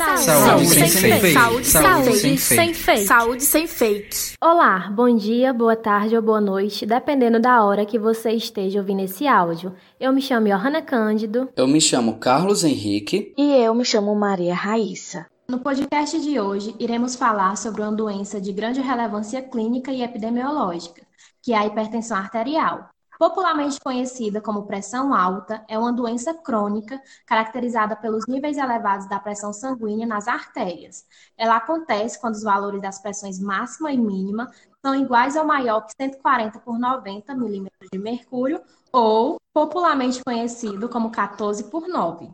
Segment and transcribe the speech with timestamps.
[0.00, 1.32] Saúde, saúde sem, sem fake.
[1.34, 3.04] Saúde, saúde sem, sem fake.
[3.04, 4.16] Saúde sem fake.
[4.40, 9.02] Olá, bom dia, boa tarde ou boa noite, dependendo da hora que você esteja ouvindo
[9.02, 9.74] esse áudio.
[10.00, 11.50] Eu me chamo Johanna Cândido.
[11.54, 13.34] Eu me chamo Carlos Henrique.
[13.36, 15.26] E eu me chamo Maria Raíssa.
[15.46, 21.02] No podcast de hoje, iremos falar sobre uma doença de grande relevância clínica e epidemiológica,
[21.42, 22.88] que é a hipertensão arterial.
[23.20, 29.52] Popularmente conhecida como pressão alta, é uma doença crônica caracterizada pelos níveis elevados da pressão
[29.52, 31.04] sanguínea nas artérias.
[31.36, 35.92] Ela acontece quando os valores das pressões máxima e mínima são iguais ou maior que
[36.00, 42.30] 140 por 90 milímetros de mercúrio, ou popularmente conhecido como 14 por 9.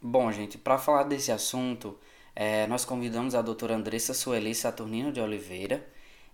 [0.00, 1.98] Bom, gente, para falar desse assunto,
[2.32, 5.84] é, nós convidamos a doutora Andressa Sueli Saturnino de Oliveira.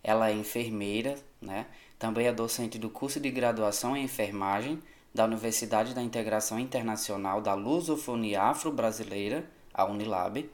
[0.05, 1.67] Ela é enfermeira, né?
[1.99, 4.81] Também é docente do curso de graduação em enfermagem
[5.13, 10.49] da Universidade da Integração Internacional da Lusofonia Afro-Brasileira, a Unilab.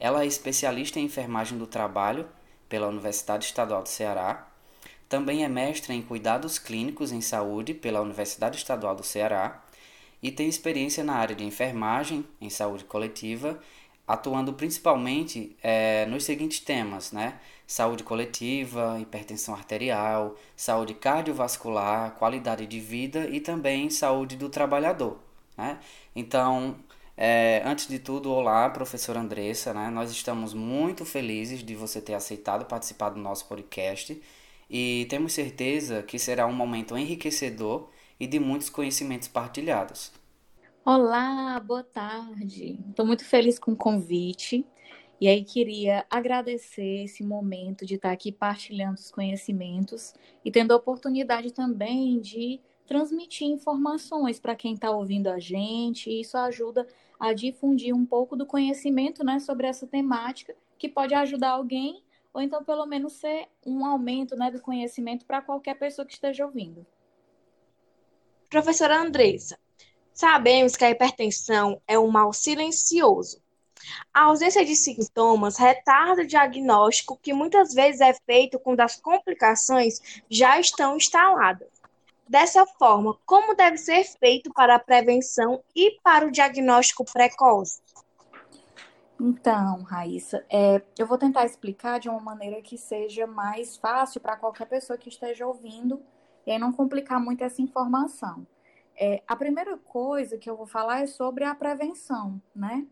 [0.00, 2.26] Ela é especialista em enfermagem do trabalho
[2.68, 4.48] pela Universidade Estadual do Ceará.
[5.08, 9.62] Também é mestre em cuidados clínicos em saúde pela Universidade Estadual do Ceará
[10.22, 13.60] e tem experiência na área de enfermagem em saúde coletiva,
[14.06, 17.40] atuando principalmente é, nos seguintes temas, né?
[17.66, 25.18] saúde coletiva, hipertensão arterial, saúde cardiovascular, qualidade de vida e também saúde do trabalhador.
[25.56, 25.78] Né?
[26.14, 26.76] Então,
[27.16, 29.74] é, antes de tudo, olá, professora Andressa.
[29.74, 29.90] Né?
[29.90, 34.20] Nós estamos muito felizes de você ter aceitado participar do nosso podcast
[34.70, 40.12] e temos certeza que será um momento enriquecedor e de muitos conhecimentos partilhados.
[40.88, 42.78] Olá, boa tarde.
[42.90, 44.64] Estou muito feliz com o convite.
[45.20, 50.14] E aí queria agradecer esse momento de estar aqui partilhando os conhecimentos
[50.44, 56.08] e tendo a oportunidade também de transmitir informações para quem está ouvindo a gente.
[56.08, 56.86] Isso ajuda
[57.18, 62.00] a difundir um pouco do conhecimento né, sobre essa temática, que pode ajudar alguém,
[62.32, 66.46] ou então pelo menos ser um aumento né, do conhecimento para qualquer pessoa que esteja
[66.46, 66.86] ouvindo.
[68.48, 69.58] Professora Andressa,
[70.16, 73.40] sabemos que a hipertensão é um mal silencioso
[74.12, 80.22] a ausência de sintomas retarda o diagnóstico, que muitas vezes é feito quando as complicações
[80.28, 81.68] já estão instaladas.
[82.28, 87.80] Dessa forma, como deve ser feito para a prevenção e para o diagnóstico precoce?
[89.18, 94.36] Então, Raíssa, é, eu vou tentar explicar de uma maneira que seja mais fácil para
[94.36, 96.02] qualquer pessoa que esteja ouvindo
[96.44, 98.46] e não complicar muito essa informação.
[98.96, 102.86] É, a primeira coisa que eu vou falar é sobre a prevenção, né?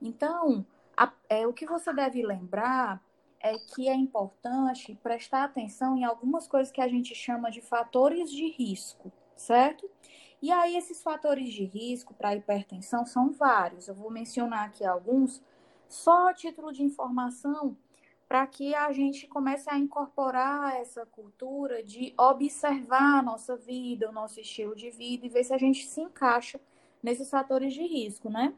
[0.00, 0.64] Então,
[0.96, 3.02] a, é, o que você deve lembrar
[3.38, 8.30] é que é importante prestar atenção em algumas coisas que a gente chama de fatores
[8.30, 9.88] de risco, certo?
[10.42, 13.88] E aí, esses fatores de risco para hipertensão são vários.
[13.88, 15.42] Eu vou mencionar aqui alguns,
[15.88, 17.76] só a título de informação,
[18.30, 24.12] para que a gente comece a incorporar essa cultura de observar a nossa vida, o
[24.12, 26.60] nosso estilo de vida e ver se a gente se encaixa
[27.02, 28.54] nesses fatores de risco, né?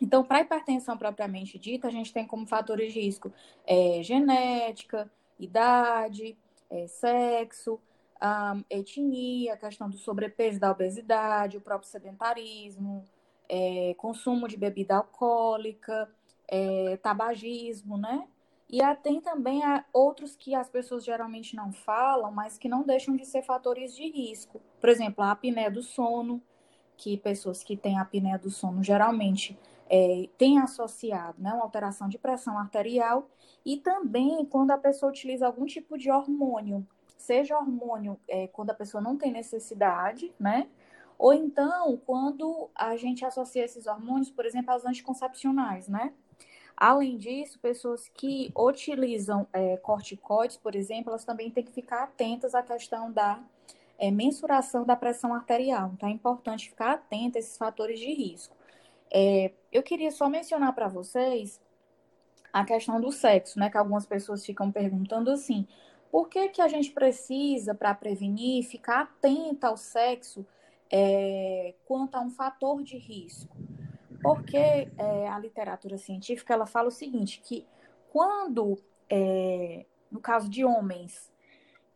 [0.00, 3.30] Então, para hipertensão propriamente dita, a gente tem como fatores de risco
[3.66, 6.34] é, genética, idade,
[6.70, 7.78] é, sexo,
[8.22, 13.04] um, etnia, a questão do sobrepeso, da obesidade, o próprio sedentarismo,
[13.50, 16.10] é, consumo de bebida alcoólica,
[16.48, 18.26] é, tabagismo, né?
[18.68, 23.24] E tem também outros que as pessoas geralmente não falam, mas que não deixam de
[23.24, 24.60] ser fatores de risco.
[24.80, 26.42] Por exemplo, a apneia do sono,
[26.96, 29.58] que pessoas que têm apneia do sono geralmente
[29.88, 33.28] é, tem associado né, uma alteração de pressão arterial
[33.64, 36.86] e também quando a pessoa utiliza algum tipo de hormônio,
[37.16, 40.68] seja hormônio é, quando a pessoa não tem necessidade, né?
[41.16, 46.12] Ou então quando a gente associa esses hormônios, por exemplo, aos anticoncepcionais, né?
[46.76, 52.54] Além disso, pessoas que utilizam é, corticoides, por exemplo, elas também têm que ficar atentas
[52.54, 53.40] à questão da
[53.98, 55.92] é, mensuração da pressão arterial.
[55.94, 58.56] Então, é importante ficar atento a esses fatores de risco.
[59.10, 61.60] É, eu queria só mencionar para vocês
[62.52, 63.70] a questão do sexo, né?
[63.70, 65.66] Que algumas pessoas ficam perguntando assim:
[66.10, 70.46] por que, que a gente precisa, para prevenir, ficar atenta ao sexo
[70.90, 73.56] é, quanto a um fator de risco?
[74.24, 77.66] Porque é, a literatura científica ela fala o seguinte: que
[78.10, 78.78] quando,
[79.10, 81.30] é, no caso de homens,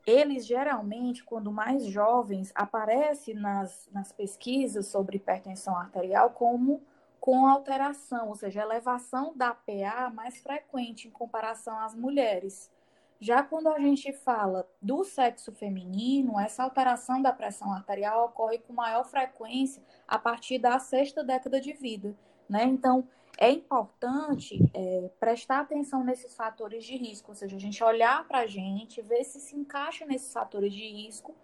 [0.07, 6.83] eles geralmente, quando mais jovens, aparecem nas, nas pesquisas sobre hipertensão arterial como
[7.19, 12.71] com alteração, ou seja, elevação da PA mais frequente em comparação às mulheres.
[13.21, 18.73] Já quando a gente fala do sexo feminino, essa alteração da pressão arterial ocorre com
[18.73, 22.17] maior frequência a partir da sexta década de vida,
[22.49, 22.65] né?
[22.65, 28.27] Então, é importante é, prestar atenção nesses fatores de risco, ou seja, a gente olhar
[28.27, 31.35] para a gente, ver se se encaixa nesses fatores de risco,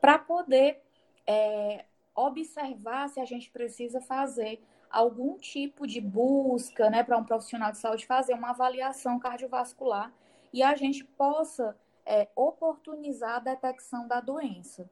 [0.00, 0.80] para poder
[1.26, 1.84] é,
[2.14, 7.78] observar se a gente precisa fazer algum tipo de busca, né, para um profissional de
[7.78, 10.12] saúde fazer uma avaliação cardiovascular
[10.56, 11.76] e a gente possa
[12.06, 14.88] é, oportunizar a detecção da doença,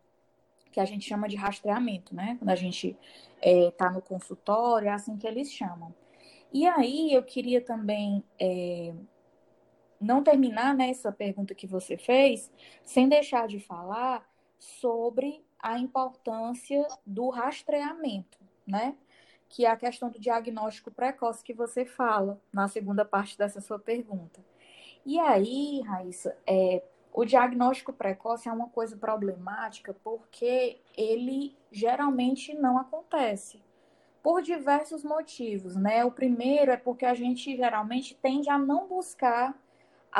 [0.70, 2.36] que a gente chama de rastreamento, né?
[2.38, 2.94] Quando a gente
[3.40, 5.94] está é, no consultório, é assim que eles chamam.
[6.52, 8.92] E aí eu queria também é,
[9.98, 12.52] não terminar nessa né, pergunta que você fez
[12.82, 14.22] sem deixar de falar
[14.58, 18.94] sobre a importância do rastreamento, né?
[19.48, 23.78] Que é a questão do diagnóstico precoce que você fala na segunda parte dessa sua
[23.78, 24.44] pergunta.
[25.06, 32.78] E aí, Raíssa, é, o diagnóstico precoce é uma coisa problemática porque ele geralmente não
[32.78, 33.62] acontece
[34.22, 36.04] por diversos motivos, né?
[36.04, 39.54] O primeiro é porque a gente geralmente tende a não buscar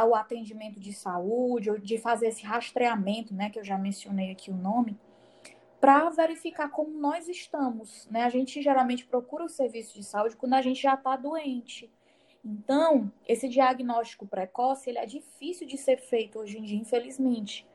[0.07, 4.51] o atendimento de saúde ou de fazer esse rastreamento, né, que eu já mencionei aqui
[4.51, 4.99] o nome,
[5.81, 8.25] para verificar como nós estamos, né?
[8.25, 11.91] A gente geralmente procura o serviço de saúde quando a gente já está doente.
[12.45, 17.67] Então, esse diagnóstico precoce, ele é difícil de ser feito hoje em dia, infelizmente.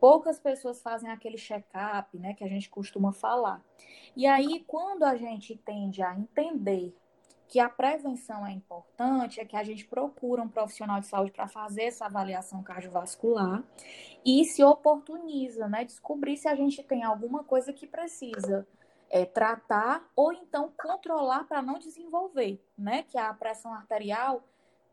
[0.00, 3.62] Poucas pessoas fazem aquele check-up, né, que a gente costuma falar.
[4.16, 6.94] E aí, quando a gente tende a entender
[7.48, 11.46] que a prevenção é importante, é que a gente procura um profissional de saúde para
[11.46, 13.62] fazer essa avaliação cardiovascular
[14.24, 18.66] e se oportuniza, né, descobrir se a gente tem alguma coisa que precisa
[19.10, 24.42] é, tratar ou então controlar para não desenvolver, né, que é a pressão arterial,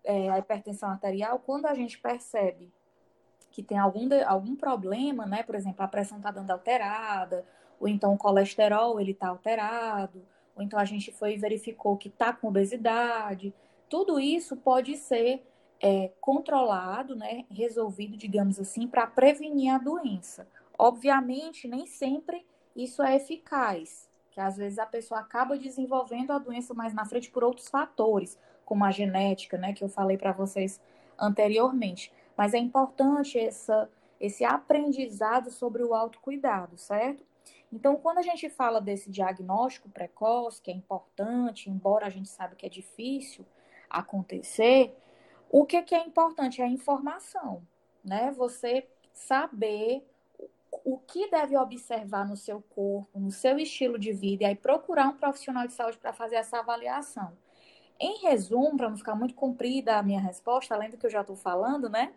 [0.04, 2.72] é, a hipertensão arterial, quando a gente percebe
[3.54, 5.44] que tem algum, algum problema, né?
[5.44, 7.46] Por exemplo, a pressão está dando alterada,
[7.80, 10.26] ou então o colesterol ele está alterado,
[10.56, 13.54] ou então a gente foi e verificou que está com obesidade.
[13.88, 15.46] Tudo isso pode ser
[15.80, 17.46] é, controlado, né?
[17.52, 20.48] Resolvido, digamos assim, para prevenir a doença.
[20.78, 22.44] Obviamente, nem sempre
[22.76, 27.30] isso é eficaz, que às vezes a pessoa acaba desenvolvendo a doença mais na frente
[27.30, 29.74] por outros fatores, como a genética, né?
[29.74, 30.82] Que eu falei para vocês
[31.18, 32.12] anteriormente.
[32.36, 33.90] Mas é importante essa,
[34.20, 37.24] esse aprendizado sobre o autocuidado, certo?
[37.72, 42.56] Então, quando a gente fala desse diagnóstico precoce, que é importante, embora a gente saiba
[42.56, 43.46] que é difícil
[43.90, 44.96] acontecer,
[45.50, 47.62] o que, que é importante é a informação,
[48.04, 48.32] né?
[48.32, 50.04] Você saber
[50.84, 55.08] o que deve observar no seu corpo, no seu estilo de vida, e aí procurar
[55.08, 57.32] um profissional de saúde para fazer essa avaliação.
[58.00, 61.22] Em resumo, para não ficar muito comprida a minha resposta, além do que eu já
[61.22, 62.14] estou falando, né?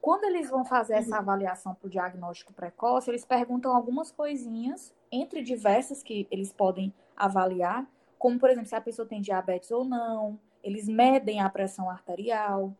[0.00, 1.16] Quando eles vão fazer essa uhum.
[1.16, 7.88] avaliação para o diagnóstico precoce, eles perguntam algumas coisinhas, entre diversas que eles podem avaliar,
[8.18, 12.76] como, por exemplo, se a pessoa tem diabetes ou não, eles medem a pressão arterial,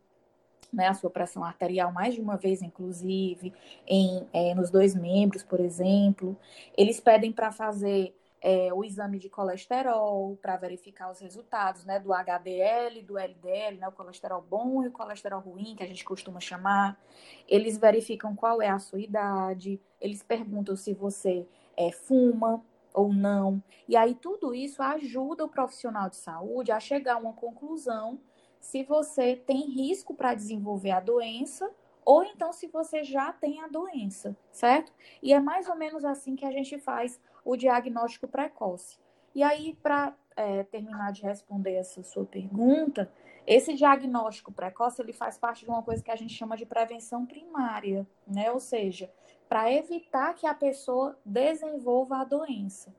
[0.71, 3.53] né, a sua pressão arterial mais de uma vez, inclusive,
[3.87, 6.37] em, é, nos dois membros, por exemplo.
[6.77, 12.13] Eles pedem para fazer é, o exame de colesterol para verificar os resultados né, do
[12.13, 16.39] HDL, do LDL, né, o colesterol bom e o colesterol ruim, que a gente costuma
[16.39, 16.99] chamar.
[17.47, 23.61] Eles verificam qual é a sua idade, eles perguntam se você é, fuma ou não.
[23.87, 28.19] E aí tudo isso ajuda o profissional de saúde a chegar a uma conclusão
[28.67, 31.71] se você tem risco para desenvolver a doença
[32.03, 34.91] ou então se você já tem a doença, certo?
[35.23, 38.99] E é mais ou menos assim que a gente faz o diagnóstico precoce.
[39.33, 43.09] E aí, para é, terminar de responder essa sua pergunta,
[43.45, 47.25] esse diagnóstico precoce ele faz parte de uma coisa que a gente chama de prevenção
[47.25, 48.51] primária, né?
[48.51, 49.09] Ou seja,
[49.47, 52.93] para evitar que a pessoa desenvolva a doença,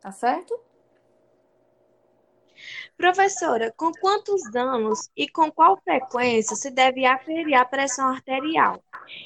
[0.00, 0.56] tá certo?
[2.96, 8.82] Professora, com quantos anos e com qual frequência se deve aferir a pressão arterial?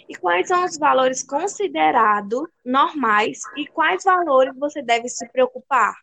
[0.09, 5.95] E quais são os valores considerados normais e quais valores você deve se preocupar?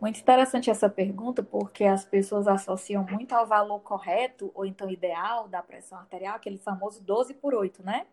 [0.00, 5.48] Muito interessante essa pergunta, porque as pessoas associam muito ao valor correto, ou então ideal,
[5.48, 8.06] da pressão arterial, aquele famoso 12 por 8, né?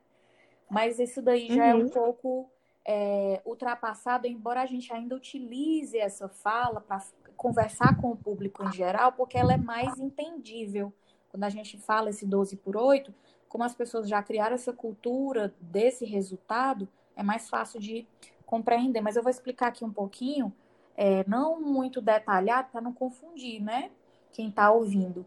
[0.69, 1.69] Mas isso daí já uhum.
[1.69, 1.89] é um uhum.
[1.89, 2.49] pouco
[2.85, 7.01] é, ultrapassado, embora a gente ainda utilize essa fala para
[7.35, 10.93] conversar com o público em geral, porque ela é mais entendível.
[11.29, 13.13] Quando a gente fala esse 12 por 8,
[13.47, 18.07] como as pessoas já criaram essa cultura desse resultado, é mais fácil de
[18.45, 19.01] compreender.
[19.01, 20.53] Mas eu vou explicar aqui um pouquinho,
[20.95, 23.91] é, não muito detalhado, para não confundir, né?
[24.31, 25.25] Quem está ouvindo.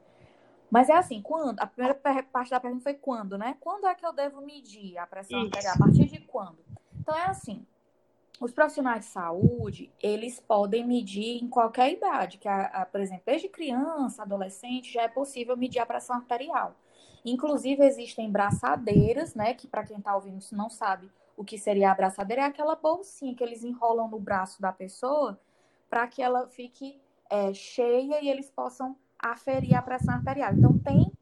[0.71, 1.61] Mas é assim, quando?
[1.61, 1.95] A primeira
[2.25, 3.57] parte da pergunta foi quando, né?
[3.61, 5.75] Quando é que eu devo medir a pressão arterial?
[5.75, 6.59] A partir de quando?
[7.05, 7.67] Então é assim,
[8.41, 13.25] os profissionais de saúde, eles podem medir em qualquer idade, que, a, a, por exemplo,
[13.27, 16.75] desde criança, adolescente, já é possível medir a pressão arterial.
[17.23, 21.91] Inclusive, existem braçadeiras, né, que para quem está ouvindo isso não sabe o que seria
[21.91, 25.39] a braçadeira, é aquela bolsinha que eles enrolam no braço da pessoa
[25.91, 30.55] para que ela fique é, cheia e eles possam aferir a pressão arterial.
[30.55, 31.13] Então, tem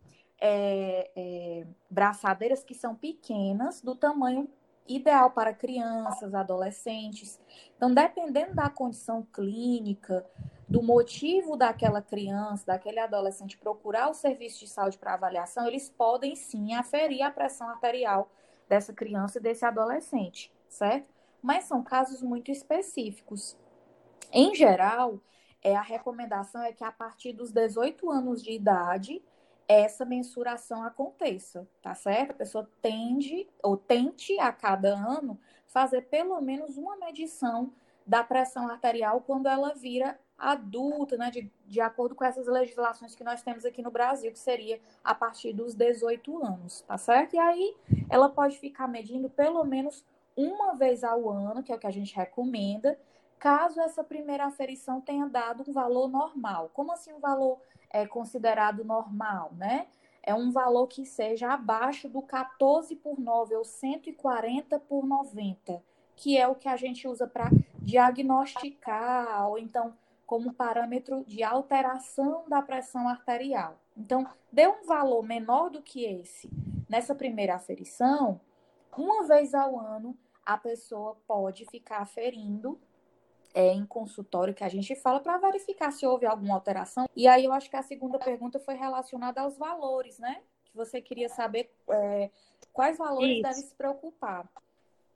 [0.41, 4.49] é, é, braçadeiras que são pequenas, do tamanho
[4.87, 7.41] ideal para crianças, adolescentes.
[7.77, 10.27] Então, dependendo da condição clínica,
[10.69, 16.35] do motivo daquela criança, daquele adolescente procurar o serviço de saúde para avaliação, eles podem
[16.35, 18.31] sim aferir a pressão arterial
[18.69, 21.13] dessa criança e desse adolescente, certo?
[21.43, 23.57] Mas são casos muito específicos.
[24.33, 25.21] Em geral,
[25.63, 29.23] é, a recomendação é que a partir dos 18 anos de idade,
[29.69, 32.33] essa mensuração aconteça, tá certo?
[32.33, 37.73] A pessoa tende ou tente a cada ano fazer pelo menos uma medição
[38.07, 43.23] da pressão arterial quando ela vira adulta, né, de, de acordo com essas legislações que
[43.23, 47.35] nós temos aqui no Brasil, que seria a partir dos 18 anos, tá certo?
[47.35, 47.77] E aí
[48.11, 50.05] ela pode ficar medindo pelo menos
[50.37, 52.99] uma vez ao ano, que é o que a gente recomenda,
[53.39, 56.71] caso essa primeira aferição tenha dado um valor normal.
[56.73, 57.61] Como assim um valor
[57.93, 59.87] é considerado normal, né?
[60.23, 65.83] É um valor que seja abaixo do 14 por 9 ou 140 por 90,
[66.17, 69.95] que é o que a gente usa para diagnosticar, ou então
[70.25, 73.79] como parâmetro de alteração da pressão arterial.
[73.97, 76.49] Então, deu um valor menor do que esse
[76.89, 78.41] nessa primeira aferição,
[78.97, 82.79] uma vez ao ano a pessoa pode ficar aferindo
[83.55, 87.09] é, em consultório que a gente fala para verificar se houve alguma alteração.
[87.15, 90.43] E aí eu acho que a segunda pergunta foi relacionada aos valores, né?
[90.65, 92.31] Que você queria saber é,
[92.73, 93.43] quais valores Isso.
[93.43, 94.49] devem se preocupar.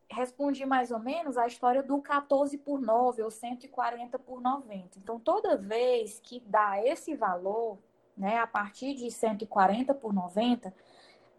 [0.09, 4.99] Respondi mais ou menos a história do 14 por 9 ou 140 por 90.
[4.99, 7.79] Então, toda vez que dá esse valor,
[8.17, 10.73] né, a partir de 140 por 90,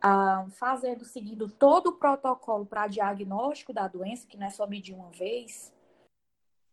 [0.02, 4.94] ah, fazendo, seguindo todo o protocolo para diagnóstico da doença, que não é só medir
[4.94, 5.74] uma vez,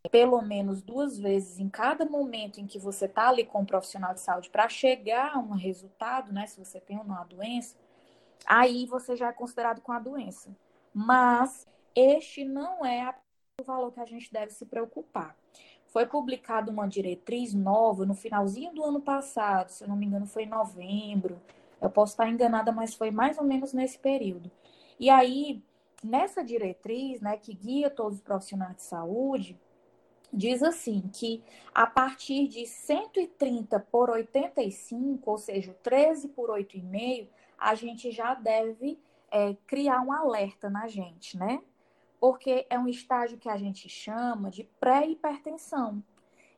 [0.09, 4.13] pelo menos duas vezes em cada momento em que você está ali com um profissional
[4.13, 6.45] de saúde para chegar a um resultado, né?
[6.47, 7.75] Se você tem ou não a doença,
[8.45, 10.55] aí você já é considerado com a doença.
[10.93, 13.13] Mas este não é
[13.59, 15.35] o valor que a gente deve se preocupar.
[15.87, 20.25] Foi publicada uma diretriz nova no finalzinho do ano passado, se eu não me engano,
[20.25, 21.41] foi em novembro.
[21.81, 24.51] Eu posso estar enganada, mas foi mais ou menos nesse período.
[24.99, 25.63] E aí,
[26.03, 29.57] nessa diretriz, né, que guia todos os profissionais de saúde,
[30.35, 37.27] diz assim que a partir de 130 por 85, ou seja, 13 por 8,5,
[37.57, 38.99] a gente já deve
[39.31, 41.61] é, criar um alerta na gente, né?
[42.19, 46.03] Porque é um estágio que a gente chama de pré-hipertensão.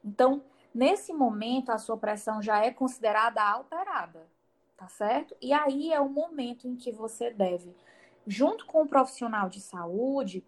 [0.04, 0.44] Então,
[0.74, 4.28] nesse momento, a sua pressão já é considerada alterada,
[4.76, 5.36] tá certo?
[5.42, 7.76] E aí é o momento em que você deve,
[8.26, 10.44] junto com o profissional de saúde,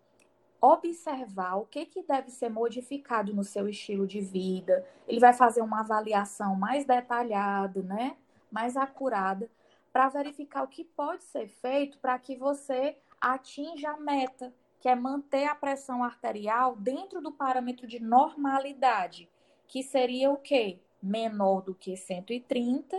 [0.61, 4.85] observar o que, que deve ser modificado no seu estilo de vida.
[5.07, 8.17] Ele vai fazer uma avaliação mais detalhada, né?
[8.51, 9.49] mais acurada,
[9.91, 14.95] para verificar o que pode ser feito para que você atinja a meta, que é
[14.95, 19.29] manter a pressão arterial dentro do parâmetro de normalidade,
[19.67, 20.79] que seria o quê?
[21.01, 22.97] Menor do que 130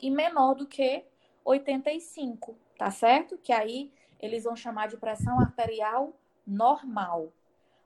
[0.00, 1.04] e menor do que
[1.44, 3.38] 85, tá certo?
[3.38, 6.14] Que aí eles vão chamar de pressão arterial
[6.46, 7.32] normal.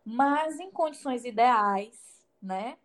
[0.05, 2.77] Mas em condições ideais, né?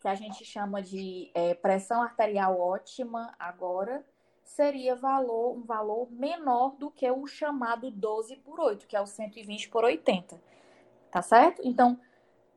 [0.00, 4.04] Que a gente chama de é, pressão arterial ótima agora,
[4.44, 9.06] seria valor, um valor menor do que o chamado 12 por 8, que é o
[9.06, 10.40] 120 por 80.
[11.10, 11.62] Tá certo?
[11.64, 11.98] Então,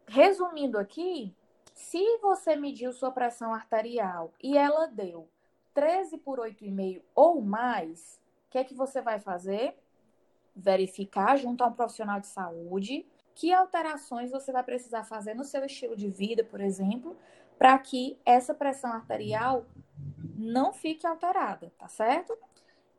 [0.08, 1.34] resumindo aqui,
[1.74, 5.30] se você mediu sua pressão arterial e ela deu
[5.74, 9.78] 13 por 8,5 ou mais, o que é que você vai fazer?
[10.60, 15.64] Verificar junto a um profissional de saúde que alterações você vai precisar fazer no seu
[15.64, 17.16] estilo de vida, por exemplo,
[17.58, 19.66] para que essa pressão arterial
[20.36, 22.38] não fique alterada, tá certo?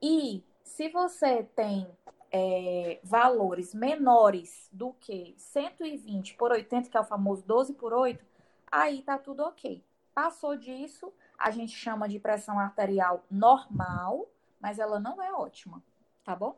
[0.00, 1.86] E se você tem
[2.32, 8.24] é, valores menores do que 120 por 80, que é o famoso 12 por 8,
[8.70, 9.84] aí tá tudo ok.
[10.14, 14.26] Passou disso, a gente chama de pressão arterial normal,
[14.60, 15.82] mas ela não é ótima,
[16.24, 16.56] tá bom?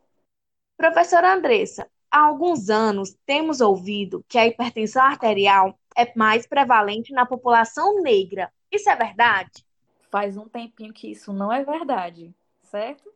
[0.83, 7.25] Professora Andressa, há alguns anos temos ouvido que a hipertensão arterial é mais prevalente na
[7.25, 8.53] população negra.
[8.69, 9.65] Isso é verdade?
[10.11, 12.35] Faz um tempinho que isso não é verdade,
[12.65, 13.09] certo?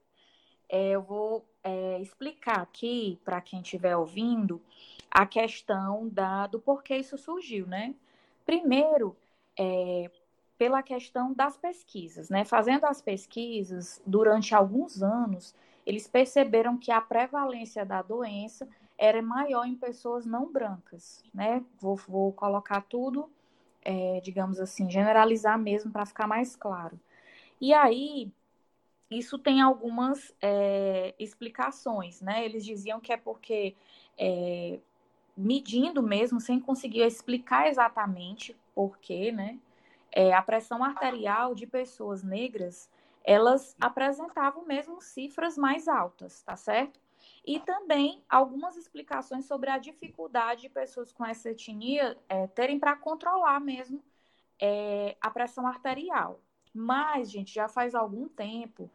[0.68, 4.62] É, eu vou é, explicar aqui, para quem estiver ouvindo,
[5.10, 7.96] a questão da, do porquê isso surgiu, né?
[8.44, 9.16] Primeiro,
[9.58, 10.08] é,
[10.56, 12.44] pela questão das pesquisas, né?
[12.44, 15.52] Fazendo as pesquisas durante alguns anos,
[15.86, 21.64] eles perceberam que a prevalência da doença era maior em pessoas não brancas, né?
[21.80, 23.30] Vou, vou colocar tudo,
[23.82, 26.98] é, digamos assim, generalizar mesmo para ficar mais claro.
[27.60, 28.32] E aí,
[29.10, 32.44] isso tem algumas é, explicações, né?
[32.44, 33.74] Eles diziam que é porque
[34.18, 34.80] é,
[35.36, 39.58] medindo mesmo, sem conseguir explicar exatamente por quê, né?
[40.10, 42.90] É, a pressão arterial de pessoas negras,
[43.26, 47.00] elas apresentavam mesmo cifras mais altas, tá certo?
[47.44, 52.94] E também algumas explicações sobre a dificuldade de pessoas com essa etnia é, terem para
[52.94, 54.00] controlar mesmo
[54.60, 56.40] é, a pressão arterial.
[56.72, 58.88] Mas, gente, já faz algum tempo,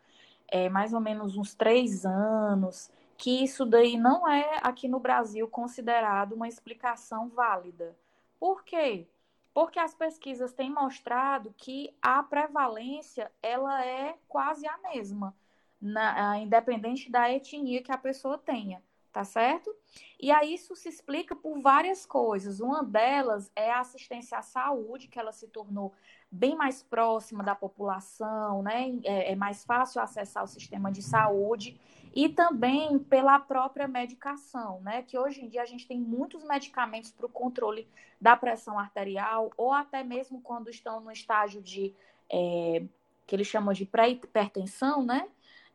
[0.47, 5.47] é, mais ou menos uns três anos, que isso daí não é aqui no Brasil
[5.47, 7.97] considerado uma explicação válida.
[8.39, 9.07] Por quê?
[9.53, 15.35] Porque as pesquisas têm mostrado que a prevalência ela é quase a mesma,
[15.79, 18.81] na, independente da etnia que a pessoa tenha,
[19.11, 19.75] tá certo?
[20.19, 22.61] E aí isso se explica por várias coisas.
[22.61, 25.91] Uma delas é a assistência à saúde, que ela se tornou
[26.31, 28.97] bem mais próxima da população, né?
[29.03, 31.77] É, é mais fácil acessar o sistema de saúde
[32.13, 35.01] e também pela própria medicação, né?
[35.03, 37.87] Que hoje em dia a gente tem muitos medicamentos para o controle
[38.19, 41.93] da pressão arterial, ou até mesmo quando estão no estágio de
[42.29, 42.83] é,
[43.25, 45.27] que eles chamam de pré-hipertensão, né?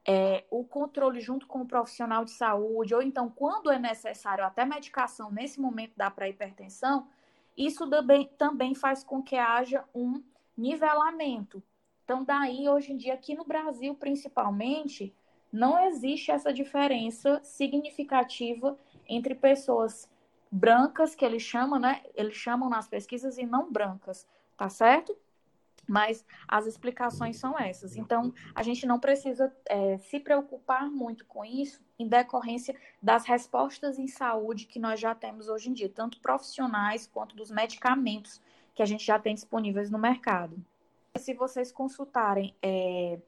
[0.08, 4.64] É, o controle junto com o profissional de saúde, ou então quando é necessário até
[4.64, 7.08] medicação nesse momento da pré-hipertensão,
[7.56, 10.22] isso também, também faz com que haja um
[10.56, 11.62] nivelamento.
[12.04, 15.12] Então, daí, hoje em dia, aqui no Brasil, principalmente,
[15.52, 20.08] não existe essa diferença significativa entre pessoas
[20.50, 22.02] brancas, que eles chamam, né?
[22.14, 24.26] Eles chamam nas pesquisas, e não brancas,
[24.56, 25.16] tá certo?
[25.88, 27.96] Mas as explicações são essas.
[27.96, 33.98] Então, a gente não precisa é, se preocupar muito com isso em decorrência das respostas
[33.98, 38.40] em saúde que nós já temos hoje em dia, tanto profissionais quanto dos medicamentos
[38.74, 40.62] que a gente já tem disponíveis no mercado.
[41.16, 43.18] Se vocês consultarem é,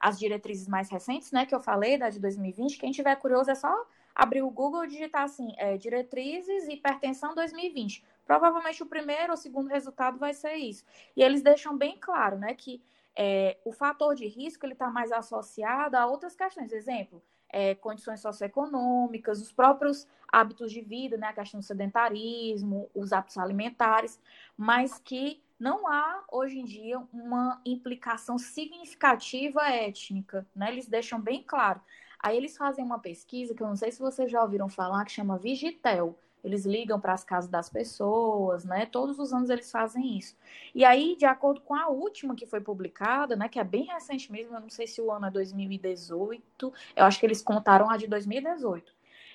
[0.00, 2.78] as diretrizes mais recentes, né, que eu falei, da de 2020.
[2.78, 3.72] Quem tiver curioso é só
[4.14, 8.04] abrir o Google e digitar assim, é, diretrizes hipertensão 2020.
[8.26, 10.84] Provavelmente o primeiro ou segundo resultado vai ser isso.
[11.16, 12.82] E eles deixam bem claro, né, que
[13.16, 16.72] é, o fator de risco ele está mais associado a outras questões.
[16.72, 23.12] Exemplo, é, condições socioeconômicas, os próprios hábitos de vida, né, a questão do sedentarismo, os
[23.12, 24.20] hábitos alimentares,
[24.56, 30.70] mas que não há hoje em dia uma implicação significativa étnica, né?
[30.70, 31.80] Eles deixam bem claro.
[32.20, 35.12] Aí eles fazem uma pesquisa que eu não sei se vocês já ouviram falar, que
[35.12, 36.18] chama Vigitel.
[36.42, 38.86] Eles ligam para as casas das pessoas, né?
[38.86, 40.36] Todos os anos eles fazem isso.
[40.74, 44.30] E aí, de acordo com a última que foi publicada, né, que é bem recente
[44.30, 47.96] mesmo, eu não sei se o ano é 2018, eu acho que eles contaram a
[47.96, 48.92] de 2018.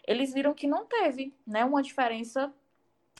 [0.07, 2.53] Eles viram que não teve, né, uma diferença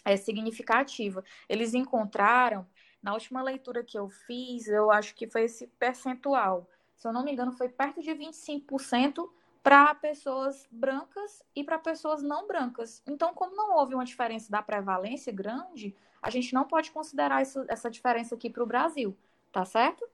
[0.05, 1.23] é, significativa.
[1.47, 2.65] Eles encontraram
[3.03, 6.67] na última leitura que eu fiz, eu acho que foi esse percentual.
[6.95, 9.29] Se eu não me engano, foi perto de 25%
[9.61, 13.01] para pessoas brancas e para pessoas não brancas.
[13.05, 17.65] Então, como não houve uma diferença da prevalência grande, a gente não pode considerar isso,
[17.67, 19.15] essa diferença aqui para o Brasil,
[19.51, 20.07] tá certo?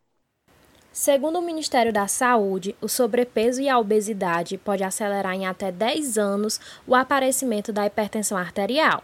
[0.92, 6.18] Segundo o Ministério da Saúde, o sobrepeso e a obesidade pode acelerar em até 10
[6.18, 9.04] anos o aparecimento da hipertensão arterial.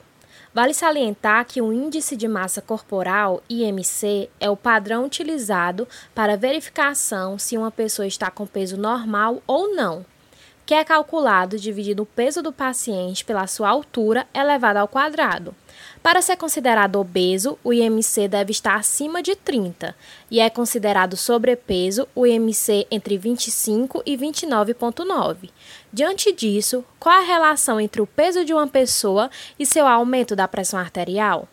[0.55, 7.37] Vale salientar que o Índice de Massa Corporal, IMC, é o padrão utilizado para verificação
[7.37, 10.05] se uma pessoa está com peso normal ou não,
[10.65, 15.53] que é calculado dividindo o peso do paciente pela sua altura elevada ao quadrado.
[16.01, 19.95] Para ser considerado obeso, o IMC deve estar acima de 30
[20.29, 25.49] e é considerado sobrepeso o IMC entre 25 e 29,9.
[25.91, 30.47] Diante disso, qual a relação entre o peso de uma pessoa e seu aumento da
[30.47, 31.47] pressão arterial?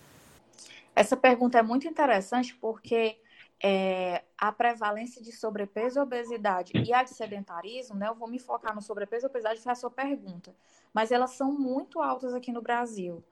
[0.94, 3.16] Essa pergunta é muito interessante porque
[3.62, 8.09] é, a prevalência de sobrepeso, obesidade e a de sedentarismo, né?
[8.09, 10.55] Eu vou me focar no sobrepeso obesidade, foi a sua pergunta.
[10.92, 13.22] Mas elas são muito altas aqui no Brasil.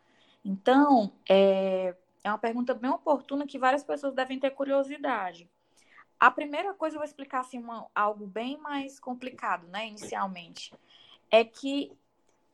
[0.45, 5.51] Então, é, é uma pergunta bem oportuna que várias pessoas devem ter curiosidade.
[6.19, 10.73] A primeira coisa, eu vou explicar assim, uma, algo bem mais complicado, né, inicialmente,
[11.31, 11.91] é que,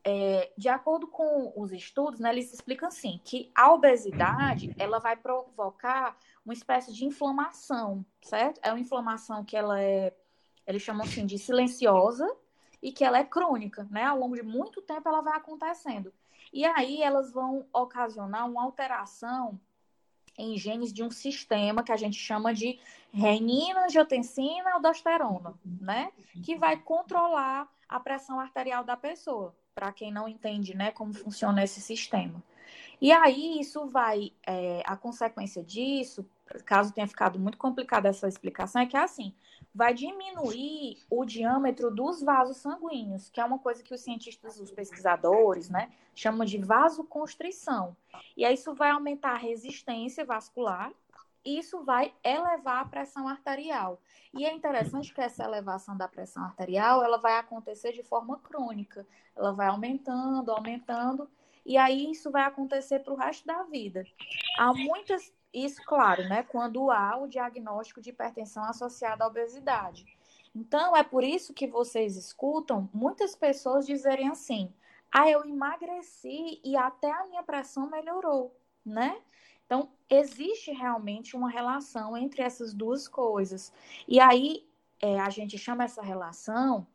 [0.05, 5.17] é, de acordo com os estudos, né, eles explicam assim, que a obesidade, ela vai
[5.17, 8.61] provocar uma espécie de inflamação, certo?
[8.63, 10.17] É uma inflamação que ela é,
[10.67, 12.27] eles chamam assim de silenciosa,
[12.83, 14.05] e que ela é crônica, né?
[14.05, 16.13] Ao longo de muito tempo ela vai acontecendo.
[16.53, 19.61] E aí elas vão ocasionar uma alteração
[20.39, 22.79] em genes de um sistema que a gente chama de
[23.13, 26.13] renina, angiotensina, aldosterona, né?
[26.45, 31.63] Que vai controlar a pressão arterial da pessoa, para quem não entende, né, como funciona
[31.63, 32.43] esse sistema.
[33.01, 36.29] E aí isso vai, é, a consequência disso,
[36.65, 39.35] caso tenha ficado muito complicada essa explicação, é que é assim,
[39.75, 44.71] vai diminuir o diâmetro dos vasos sanguíneos, que é uma coisa que os cientistas, os
[44.71, 47.97] pesquisadores, né, chamam de vasoconstrição.
[48.37, 50.93] E aí isso vai aumentar a resistência vascular,
[51.45, 54.01] e isso vai elevar a pressão arterial.
[54.35, 59.07] E é interessante que essa elevação da pressão arterial, ela vai acontecer de forma crônica.
[59.37, 61.31] Ela vai aumentando, aumentando,
[61.65, 64.05] e aí isso vai acontecer para o resto da vida.
[64.59, 70.07] Há muitas isso, claro, né, quando há o diagnóstico de hipertensão associada à obesidade.
[70.55, 74.73] Então, é por isso que vocês escutam muitas pessoas dizerem assim:
[75.13, 78.55] ah, eu emagreci e até a minha pressão melhorou,
[78.85, 79.21] né?
[79.67, 83.73] Então, existe realmente uma relação entre essas duas coisas.
[84.07, 84.67] E aí,
[85.01, 86.87] é, a gente chama essa relação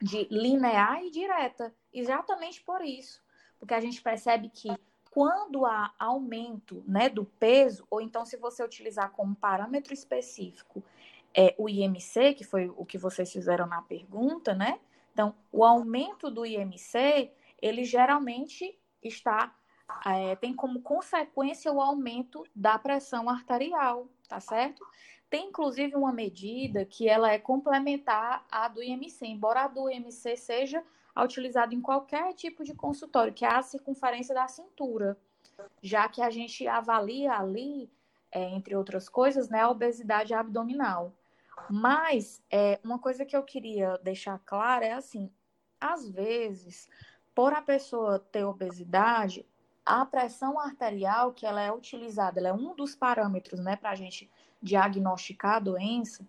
[0.00, 3.22] de linear e direta, exatamente por isso.
[3.58, 4.68] Porque a gente percebe que
[5.12, 10.82] quando há aumento né, do peso, ou então se você utilizar como parâmetro específico
[11.34, 14.80] é, o IMC, que foi o que vocês fizeram na pergunta, né?
[15.12, 19.54] Então, o aumento do IMC, ele geralmente está
[20.06, 24.82] é, tem como consequência o aumento da pressão arterial, tá certo?
[25.28, 30.38] Tem inclusive uma medida que ela é complementar à do IMC, embora a do IMC
[30.38, 30.82] seja
[31.20, 35.16] utilizado em qualquer tipo de consultório, que é a circunferência da cintura,
[35.82, 37.90] já que a gente avalia ali,
[38.30, 41.12] é, entre outras coisas, né, a obesidade abdominal.
[41.70, 45.30] Mas é, uma coisa que eu queria deixar clara é assim:
[45.80, 46.88] às vezes,
[47.34, 49.46] por a pessoa ter obesidade,
[49.84, 53.94] a pressão arterial que ela é utilizada, ela é um dos parâmetros, né, para a
[53.94, 54.30] gente
[54.62, 56.26] diagnosticar a doença,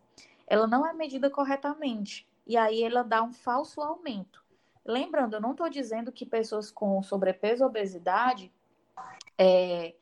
[0.48, 2.28] ela não é medida corretamente.
[2.46, 4.42] E aí ela dá um falso aumento.
[4.86, 8.52] Lembrando, eu não estou dizendo que pessoas com sobrepeso ou obesidade
[9.38, 9.96] é,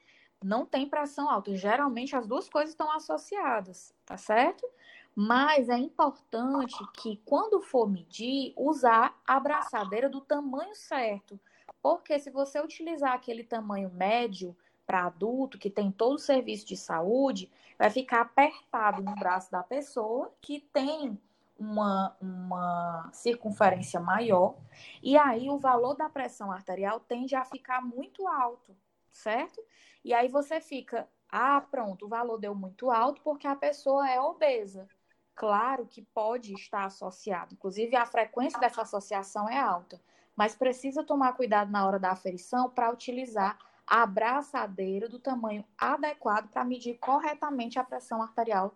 [0.43, 1.55] não têm pressão alta.
[1.55, 4.67] Geralmente as duas coisas estão associadas, tá certo?
[5.15, 11.39] Mas é importante que, quando for medir, usar a abraçadeira do tamanho certo.
[11.81, 16.75] Porque se você utilizar aquele tamanho médio para adulto, que tem todo o serviço de
[16.75, 21.19] saúde, vai ficar apertado no braço da pessoa que tem
[21.61, 24.55] uma, uma circunferência maior,
[25.01, 28.75] e aí o valor da pressão arterial tende a ficar muito alto,
[29.11, 29.61] certo?
[30.03, 34.19] E aí você fica, ah, pronto, o valor deu muito alto porque a pessoa é
[34.19, 34.87] obesa.
[35.35, 40.01] Claro que pode estar associado, inclusive a frequência dessa associação é alta,
[40.35, 46.49] mas precisa tomar cuidado na hora da aferição para utilizar a abraçadeira do tamanho adequado
[46.49, 48.75] para medir corretamente a pressão arterial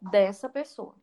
[0.00, 0.94] dessa pessoa.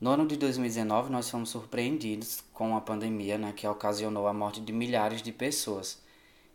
[0.00, 4.60] No ano de 2019, nós fomos surpreendidos com a pandemia, né, que ocasionou a morte
[4.60, 6.02] de milhares de pessoas.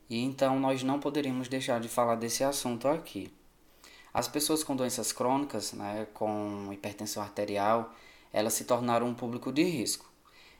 [0.09, 3.31] E então nós não poderíamos deixar de falar desse assunto aqui.
[4.13, 7.93] As pessoas com doenças crônicas, né, com hipertensão arterial,
[8.33, 10.11] elas se tornaram um público de risco.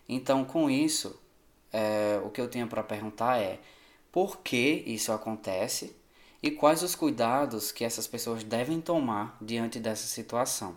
[0.08, 1.20] Então, com isso,
[1.72, 3.60] é, o que eu tenho para perguntar é
[4.12, 5.96] por que isso acontece
[6.42, 10.76] e quais os cuidados que essas pessoas devem tomar diante dessa situação.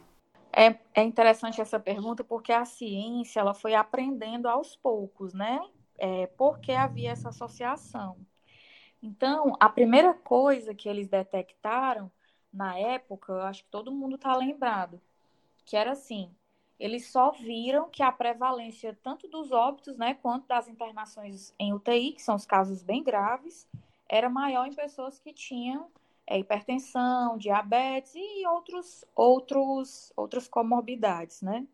[0.54, 5.60] É, é interessante essa pergunta porque a ciência ela foi aprendendo aos poucos, né?
[5.98, 8.16] É, porque havia essa associação.
[9.02, 12.10] Então, a primeira coisa que eles detectaram
[12.52, 15.00] na época, eu acho que todo mundo está lembrado,
[15.64, 16.30] que era assim,
[16.78, 22.12] eles só viram que a prevalência tanto dos óbitos, né, quanto das internações em UTI,
[22.12, 23.66] que são os casos bem graves,
[24.08, 25.88] era maior em pessoas que tinham
[26.32, 31.66] é, hipertensão, diabetes e outros, outros, outras comorbidades, né?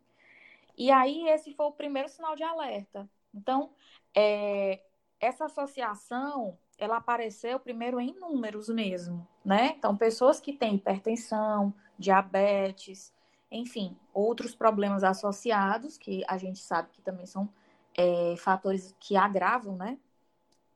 [0.76, 3.08] E aí esse foi o primeiro sinal de alerta.
[3.32, 3.70] Então,
[4.12, 4.80] é,
[5.20, 9.74] essa associação, ela apareceu primeiro em números mesmo, né?
[9.78, 13.14] Então, pessoas que têm hipertensão, diabetes,
[13.52, 17.48] enfim, outros problemas associados, que a gente sabe que também são
[17.96, 19.96] é, fatores que agravam, né?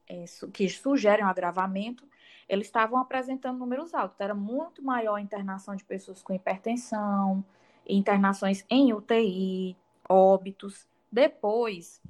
[0.09, 2.07] É, que sugerem agravamento,
[2.55, 4.21] eles estavam apresentando números altos.
[4.21, 7.45] Era muito maior a internação de pessoas com hipertensão,
[7.89, 9.77] internações em UTI,
[10.09, 10.87] óbitos.
[11.11, 12.01] Depois,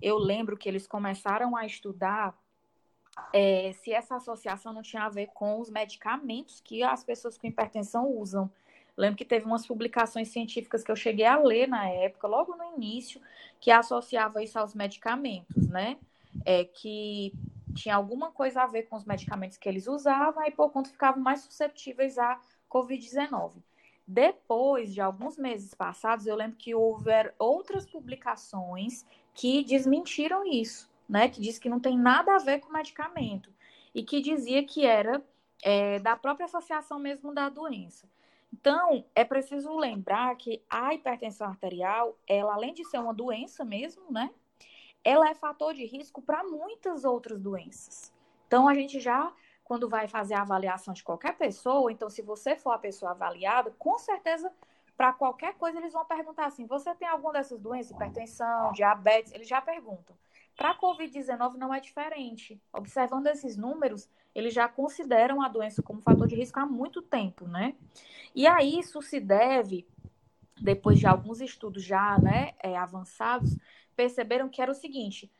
[0.00, 2.34] eu lembro que eles começaram a estudar
[3.32, 7.46] é, se essa associação não tinha a ver com os medicamentos que as pessoas com
[7.46, 8.50] hipertensão usam.
[8.96, 12.74] Lembro que teve umas publicações científicas que eu cheguei a ler na época, logo no
[12.76, 13.20] início,
[13.58, 15.98] que associava isso aos medicamentos, né?
[16.44, 17.32] É que
[17.74, 21.22] tinha alguma coisa a ver com os medicamentos que eles usavam e por conta ficavam
[21.22, 23.62] mais susceptíveis à Covid-19.
[24.06, 31.28] Depois de alguns meses passados, eu lembro que houver outras publicações que desmentiram isso, né?
[31.28, 33.52] Que diz que não tem nada a ver com medicamento
[33.94, 35.22] e que dizia que era
[35.62, 38.08] é, da própria associação mesmo da doença.
[38.52, 44.10] Então, é preciso lembrar que a hipertensão arterial, ela além de ser uma doença mesmo,
[44.10, 44.30] né?
[45.04, 48.12] Ela é fator de risco para muitas outras doenças.
[48.46, 49.32] Então, a gente já
[49.70, 53.72] quando vai fazer a avaliação de qualquer pessoa, então se você for a pessoa avaliada,
[53.78, 54.52] com certeza
[54.96, 59.32] para qualquer coisa eles vão perguntar assim: você tem alguma dessas doenças, hipertensão, diabetes?
[59.32, 60.16] Eles já perguntam.
[60.56, 62.60] Para a COVID-19 não é diferente.
[62.72, 67.46] Observando esses números, eles já consideram a doença como fator de risco há muito tempo,
[67.46, 67.76] né?
[68.34, 69.86] E aí isso se deve,
[70.60, 73.56] depois de alguns estudos já né, é, avançados,
[73.96, 75.30] perceberam que era o seguinte: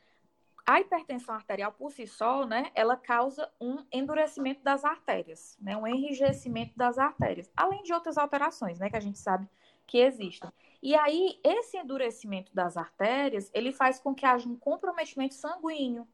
[0.65, 5.87] a hipertensão arterial por si só, né, ela causa um endurecimento das artérias, né, um
[5.87, 9.47] enrijecimento das artérias, além de outras alterações, né, que a gente sabe
[9.87, 10.49] que existem.
[10.81, 16.07] E aí, esse endurecimento das artérias, ele faz com que haja um comprometimento sanguíneo.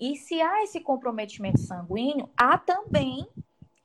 [0.00, 3.28] E se há esse comprometimento sanguíneo, há também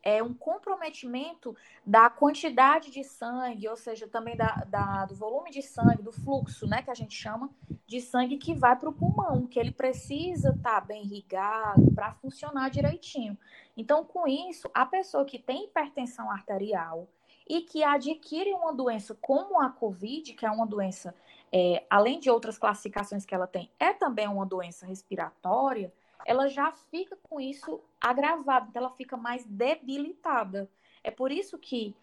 [0.07, 1.53] é um comprometimento
[1.85, 6.65] da quantidade de sangue, ou seja, também da, da, do volume de sangue, do fluxo,
[6.65, 7.49] né, que a gente chama
[7.85, 12.13] de sangue que vai para o pulmão, que ele precisa estar tá bem irrigado para
[12.13, 13.37] funcionar direitinho.
[13.75, 17.05] Então, com isso, a pessoa que tem hipertensão arterial
[17.45, 21.13] e que adquire uma doença como a COVID, que é uma doença,
[21.51, 25.91] é, além de outras classificações que ela tem, é também uma doença respiratória,
[26.25, 30.69] ela já fica com isso agravado, então ela fica mais debilitada.
[31.03, 31.95] É por isso que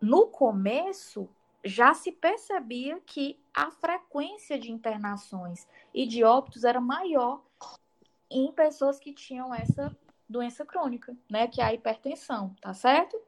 [0.00, 1.28] no começo
[1.64, 7.42] já se percebia que a frequência de internações e de óbitos era maior
[8.30, 9.96] em pessoas que tinham essa
[10.28, 13.18] doença crônica, né, que é a hipertensão, tá certo?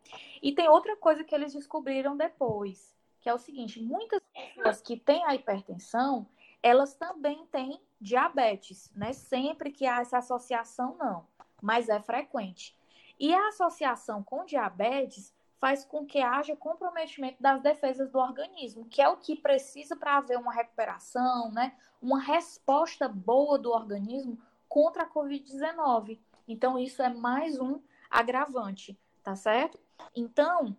[0.42, 4.98] E tem outra coisa que eles descobriram depois, que é o seguinte, muitas pessoas que
[4.98, 6.26] têm a hipertensão,
[6.62, 9.12] elas também têm diabetes, né?
[9.12, 11.26] Sempre que há essa associação, não,
[11.60, 12.76] mas é frequente.
[13.18, 19.02] E a associação com diabetes faz com que haja comprometimento das defesas do organismo, que
[19.02, 21.74] é o que precisa para haver uma recuperação, né?
[22.00, 26.18] Uma resposta boa do organismo contra a Covid-19.
[26.48, 27.78] Então, isso é mais um
[28.10, 29.78] agravante, tá certo?
[30.16, 30.74] Então,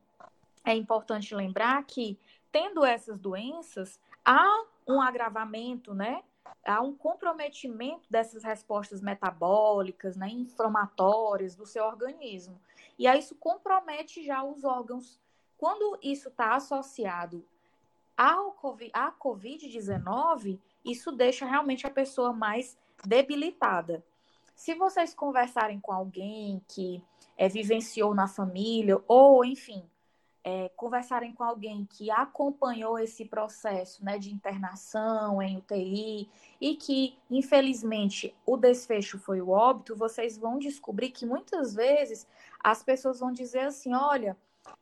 [0.66, 2.20] é importante lembrar que,
[2.52, 6.24] tendo essas doenças, há um agravamento, né?
[6.66, 12.60] Há um comprometimento dessas respostas metabólicas, né, inflamatórias do seu organismo.
[12.98, 15.20] E aí isso compromete já os órgãos.
[15.58, 17.46] Quando isso está associado
[18.18, 24.04] ao COVID, à Covid-19, isso deixa realmente a pessoa mais debilitada.
[24.56, 27.04] Se vocês conversarem com alguém que
[27.38, 29.84] é, vivenciou na família, ou enfim,
[30.44, 37.18] é, conversarem com alguém que acompanhou esse processo né, de internação em UTI e que,
[37.30, 42.28] infelizmente, o desfecho foi o óbito, vocês vão descobrir que muitas vezes
[42.60, 44.36] as pessoas vão dizer assim: olha,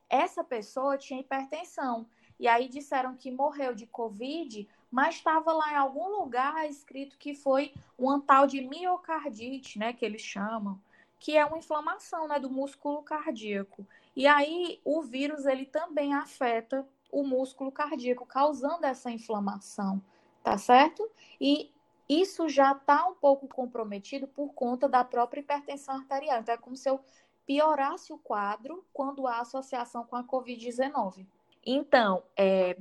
[0.09, 2.05] essa pessoa tinha hipertensão.
[2.39, 7.33] E aí disseram que morreu de Covid, mas estava lá em algum lugar escrito que
[7.35, 10.79] foi um tal de miocardite, né, que eles chamam,
[11.19, 13.85] que é uma inflamação né, do músculo cardíaco.
[14.19, 20.03] E aí o vírus ele também afeta o músculo cardíaco, causando essa inflamação,
[20.43, 21.09] tá certo?
[21.39, 21.71] E
[22.09, 26.41] isso já está um pouco comprometido por conta da própria hipertensão arterial.
[26.41, 26.99] Então é como se eu
[27.45, 31.25] piorasse o quadro quando há associação com a Covid-19.
[31.65, 32.77] Então, é,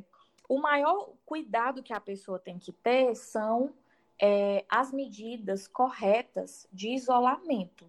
[0.49, 3.73] o maior cuidado que a pessoa tem que ter são
[4.21, 7.87] é, as medidas corretas de isolamento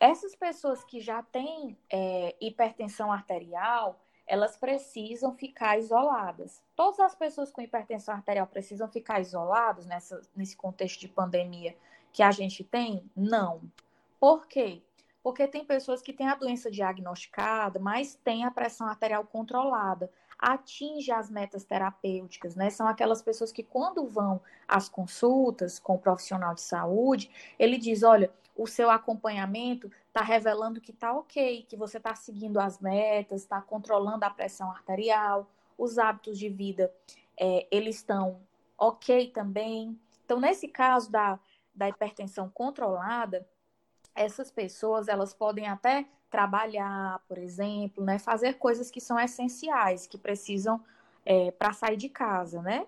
[0.00, 6.62] essas pessoas que já têm é, hipertensão arterial, elas precisam ficar isoladas.
[6.74, 11.76] Todas as pessoas com hipertensão arterial precisam ficar isoladas nessa, nesse contexto de pandemia
[12.12, 13.10] que a gente tem?
[13.14, 13.60] Não.
[14.18, 14.82] Por quê?
[15.22, 20.10] Porque tem pessoas que têm a doença diagnosticada, mas têm a pressão arterial controlada
[20.40, 22.70] atinge as metas terapêuticas, né?
[22.70, 28.02] São aquelas pessoas que quando vão às consultas com o profissional de saúde, ele diz,
[28.02, 33.42] olha, o seu acompanhamento está revelando que está ok, que você está seguindo as metas,
[33.42, 36.92] está controlando a pressão arterial, os hábitos de vida,
[37.36, 38.40] é, eles estão
[38.76, 39.98] ok também.
[40.24, 41.38] Então, nesse caso da,
[41.74, 43.46] da hipertensão controlada,
[44.14, 48.18] essas pessoas elas podem até trabalhar, por exemplo, né?
[48.18, 50.82] Fazer coisas que são essenciais, que precisam
[51.24, 52.86] é, para sair de casa, né?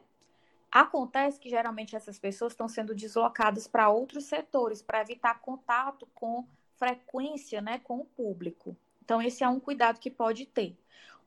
[0.73, 6.49] Acontece que geralmente essas pessoas estão sendo deslocadas para outros setores para evitar contato com
[6.77, 8.75] frequência, né, com o público.
[9.05, 10.75] Então esse é um cuidado que pode ter.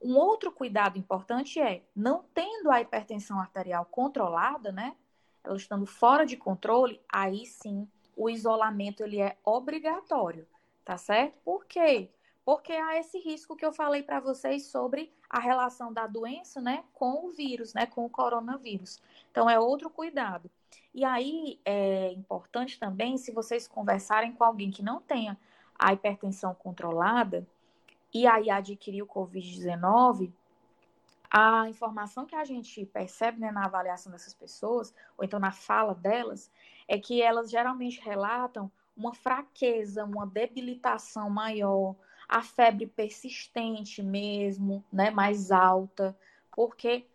[0.01, 4.95] Um outro cuidado importante é, não tendo a hipertensão arterial controlada, né,
[5.43, 10.47] ela estando fora de controle, aí sim o isolamento ele é obrigatório,
[10.83, 11.37] tá certo?
[11.43, 12.09] Por quê?
[12.45, 16.83] Porque há esse risco que eu falei para vocês sobre a relação da doença, né,
[16.93, 19.01] com o vírus, né, com o coronavírus.
[19.31, 20.49] Então é outro cuidado.
[20.93, 25.37] E aí é importante também, se vocês conversarem com alguém que não tenha
[25.77, 27.45] a hipertensão controlada
[28.13, 30.31] e aí adquiriu o COVID-19,
[31.29, 35.93] a informação que a gente percebe né, na avaliação dessas pessoas, ou então na fala
[35.93, 36.49] delas,
[36.87, 41.95] é que elas geralmente relatam uma fraqueza, uma debilitação maior,
[42.27, 46.17] a febre persistente mesmo, né, mais alta,
[46.55, 47.05] porque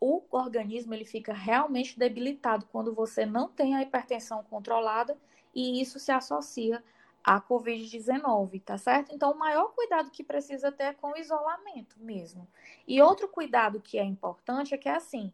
[0.00, 5.16] o organismo ele fica realmente debilitado quando você não tem a hipertensão controlada
[5.54, 6.82] e isso se associa
[7.24, 9.12] à COVID-19, tá certo?
[9.14, 12.46] Então, o maior cuidado que precisa ter é com o isolamento mesmo.
[12.86, 15.32] E outro cuidado que é importante é que é assim,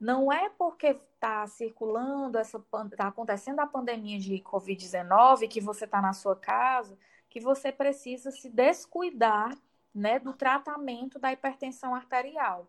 [0.00, 6.02] não é porque está circulando, essa está acontecendo a pandemia de Covid-19 que você está
[6.02, 6.98] na sua casa
[7.32, 9.56] que você precisa se descuidar
[9.94, 12.68] né, do tratamento da hipertensão arterial.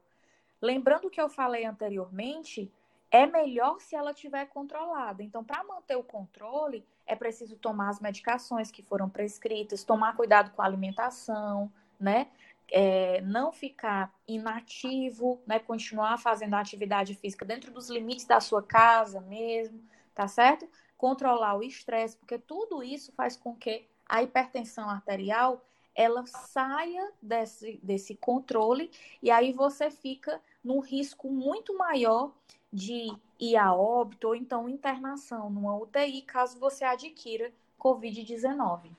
[0.62, 2.72] Lembrando que eu falei anteriormente,
[3.12, 5.22] é melhor se ela estiver controlada.
[5.22, 10.52] Então, para manter o controle, é preciso tomar as medicações que foram prescritas, tomar cuidado
[10.52, 12.30] com a alimentação, né?
[12.72, 15.60] É, não ficar inativo, né?
[15.60, 19.84] Continuar fazendo atividade física dentro dos limites da sua casa mesmo,
[20.16, 20.66] tá certo?
[20.98, 25.64] Controlar o estresse, porque tudo isso faz com que a hipertensão arterial
[25.96, 28.90] ela saia desse, desse controle
[29.22, 32.32] e aí você fica num risco muito maior
[32.72, 38.90] de ir a óbito ou então internação numa UTI caso você adquira Covid-19.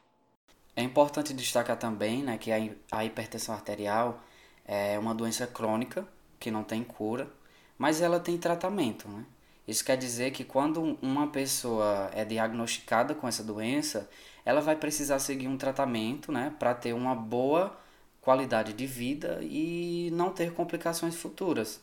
[0.76, 2.50] É importante destacar também né, que
[2.90, 4.20] a hipertensão arterial
[4.64, 6.06] é uma doença crônica
[6.38, 7.30] que não tem cura,
[7.78, 9.08] mas ela tem tratamento.
[9.08, 9.24] Né?
[9.66, 14.08] Isso quer dizer que quando uma pessoa é diagnosticada com essa doença,
[14.44, 17.76] ela vai precisar seguir um tratamento, né, para ter uma boa
[18.20, 21.82] qualidade de vida e não ter complicações futuras,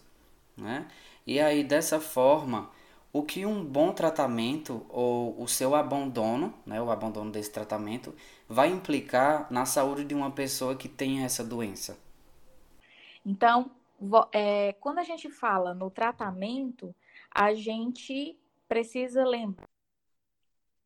[0.57, 0.87] né?
[1.25, 2.69] E aí dessa forma,
[3.13, 8.13] o que um bom tratamento ou o seu abandono, né, o abandono desse tratamento,
[8.47, 11.97] vai implicar na saúde de uma pessoa que tem essa doença?
[13.25, 13.69] Então,
[14.31, 16.95] é, quando a gente fala no tratamento,
[17.33, 19.71] a gente precisa lembrar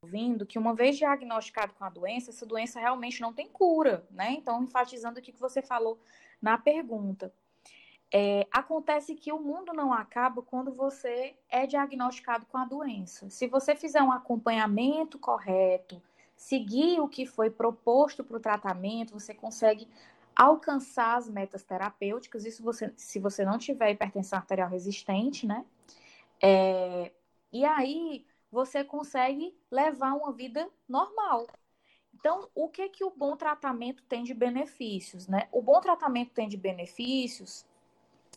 [0.05, 4.31] ouvindo que uma vez diagnosticado com a doença, essa doença realmente não tem cura, né?
[4.33, 5.99] Então, enfatizando o que você falou
[6.39, 7.33] na pergunta.
[8.13, 13.29] É, acontece que o mundo não acaba quando você é diagnosticado com a doença.
[13.31, 16.01] Se você fizer um acompanhamento correto,
[16.35, 19.87] seguir o que foi proposto para o tratamento, você consegue
[20.35, 22.45] alcançar as metas terapêuticas.
[22.45, 25.65] Isso você, se você não tiver hipertensão arterial resistente, né?
[26.41, 27.11] É,
[27.51, 31.47] e aí você consegue levar uma vida normal.
[32.13, 35.47] Então, o que que o bom tratamento tem de benefícios, né?
[35.51, 37.65] O bom tratamento tem de benefícios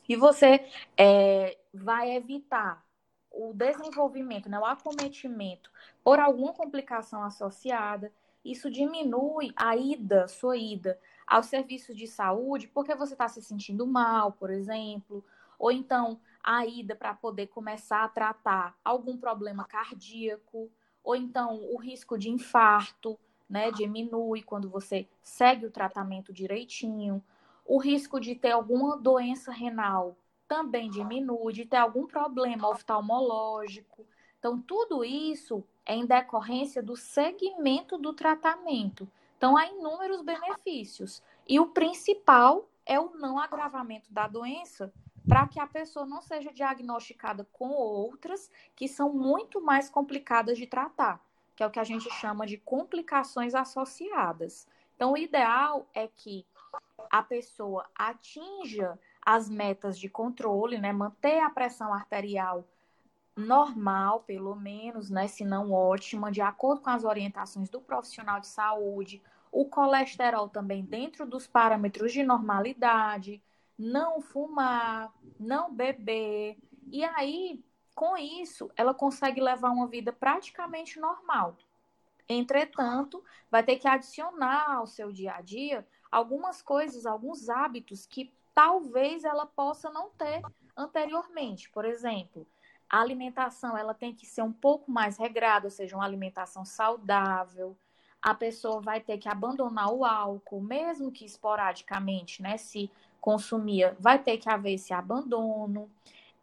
[0.08, 2.84] e você é, vai evitar
[3.30, 5.70] o desenvolvimento, né, o acometimento
[6.02, 8.12] por alguma complicação associada.
[8.44, 13.86] Isso diminui a ida, sua ida aos serviços de saúde, porque você está se sentindo
[13.86, 15.24] mal, por exemplo,
[15.58, 20.70] ou então a ida para poder começar a tratar algum problema cardíaco,
[21.04, 27.22] ou então o risco de infarto, né, diminui quando você segue o tratamento direitinho.
[27.66, 30.16] O risco de ter alguma doença renal
[30.48, 34.06] também diminui, de ter algum problema oftalmológico.
[34.38, 39.06] Então, tudo isso é em decorrência do segmento do tratamento.
[39.36, 41.22] Então, há inúmeros benefícios.
[41.46, 44.90] E o principal é o não agravamento da doença
[45.28, 50.66] para que a pessoa não seja diagnosticada com outras que são muito mais complicadas de
[50.66, 51.20] tratar,
[51.54, 54.66] que é o que a gente chama de complicações associadas.
[54.96, 56.46] Então, o ideal é que
[57.10, 62.64] a pessoa atinja as metas de controle, né, manter a pressão arterial
[63.36, 68.48] normal, pelo menos, né, se não ótima, de acordo com as orientações do profissional de
[68.48, 69.22] saúde,
[69.52, 73.40] o colesterol também dentro dos parâmetros de normalidade,
[73.78, 76.58] não fumar, não beber.
[76.90, 77.62] E aí,
[77.94, 81.56] com isso, ela consegue levar uma vida praticamente normal.
[82.28, 88.32] Entretanto, vai ter que adicionar ao seu dia a dia algumas coisas, alguns hábitos que
[88.54, 90.42] talvez ela possa não ter
[90.76, 91.70] anteriormente.
[91.70, 92.46] Por exemplo,
[92.88, 97.76] a alimentação ela tem que ser um pouco mais regrada, ou seja, uma alimentação saudável.
[98.20, 102.56] A pessoa vai ter que abandonar o álcool, mesmo que esporadicamente, né?
[102.56, 102.90] Se
[103.20, 105.90] consumia, vai ter que haver esse abandono.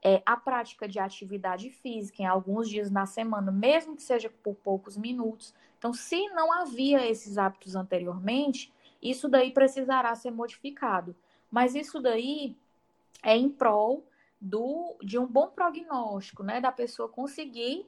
[0.03, 4.53] É, a prática de atividade física em alguns dias na semana, mesmo que seja por
[4.55, 5.51] poucos minutos.
[5.80, 8.71] Então, se não havia esses hábitos anteriormente,
[9.01, 11.15] isso daí precisará ser modificado.
[11.49, 12.55] Mas isso daí
[13.23, 14.03] é em prol
[14.39, 16.61] do, de um bom prognóstico, né?
[16.61, 17.86] Da pessoa conseguir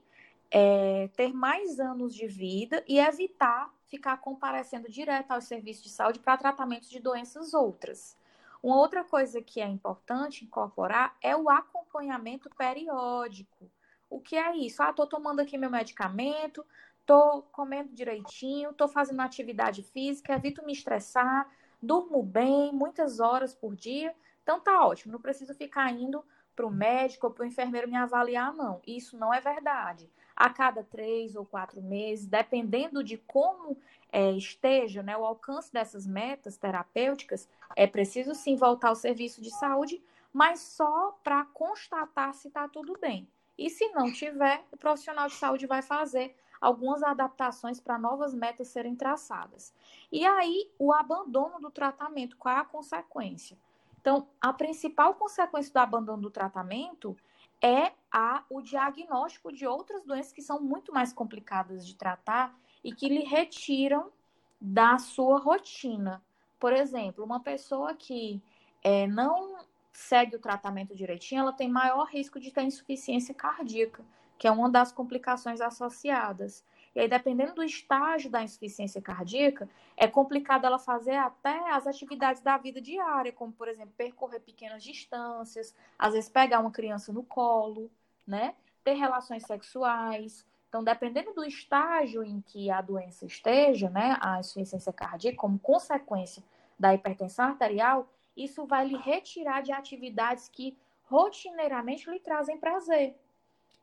[0.50, 6.20] é, ter mais anos de vida e evitar ficar comparecendo direto aos serviços de saúde
[6.20, 8.18] para tratamento de doenças outras.
[8.62, 13.70] Uma outra coisa que é importante incorporar é o acompanhamento periódico.
[14.10, 14.82] O que é isso?
[14.82, 16.66] Ah, estou tomando aqui meu medicamento,
[17.02, 21.50] estou comendo direitinho, estou fazendo atividade física, evito me estressar,
[21.82, 24.16] durmo bem, muitas horas por dia.
[24.44, 26.24] Então tá ótimo, não preciso ficar indo
[26.56, 28.82] para o médico ou para o enfermeiro me avaliar, não.
[28.86, 30.10] Isso não é verdade.
[30.36, 33.78] A cada três ou quatro meses, dependendo de como
[34.12, 39.52] é, esteja né, o alcance dessas metas terapêuticas, é preciso sim voltar ao serviço de
[39.52, 40.02] saúde,
[40.32, 43.28] mas só para constatar se está tudo bem.
[43.58, 48.68] E se não tiver, o profissional de saúde vai fazer algumas adaptações para novas metas
[48.68, 49.74] serem traçadas.
[50.12, 53.58] E aí, o abandono do tratamento, qual é a consequência?
[54.00, 57.18] Então, a principal consequência do abandono do tratamento
[57.62, 62.94] é a, o diagnóstico de outras doenças que são muito mais complicadas de tratar e
[62.94, 64.12] que lhe retiram
[64.60, 66.24] da sua rotina.
[66.60, 68.42] Por exemplo, uma pessoa que
[68.84, 69.58] é, não
[69.92, 74.04] segue o tratamento direitinho, ela tem maior risco de ter insuficiência cardíaca,
[74.38, 76.64] que é uma das complicações associadas.
[76.96, 82.42] E aí, dependendo do estágio da insuficiência cardíaca, é complicado ela fazer até as atividades
[82.42, 87.24] da vida diária, como, por exemplo, percorrer pequenas distâncias, às vezes pegar uma criança no
[87.24, 87.92] colo,
[88.26, 88.56] né?
[88.84, 90.46] Ter relações sexuais.
[90.78, 96.44] Então, dependendo do estágio em que a doença esteja, né, a insuficiência cardíaca, como consequência
[96.78, 103.16] da hipertensão arterial, isso vai lhe retirar de atividades que rotineiramente lhe trazem prazer.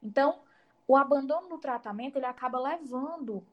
[0.01, 0.39] Então,
[0.87, 3.45] o abandono do tratamento ele acaba levando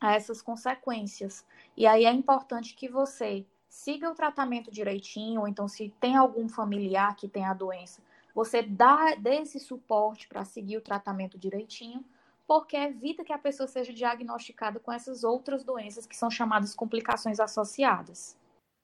[0.00, 1.44] a essas consequências.
[1.76, 6.48] E aí é importante que você siga o tratamento direitinho, ou então se tem algum
[6.48, 8.00] familiar que tem a doença,
[8.32, 12.04] você dá dê esse suporte para seguir o tratamento direitinho,
[12.48, 17.38] porque evita que a pessoa seja diagnosticada com essas outras doenças que são chamadas complicações
[17.38, 18.34] associadas.